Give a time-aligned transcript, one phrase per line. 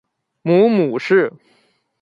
[0.41, 1.31] 母母氏。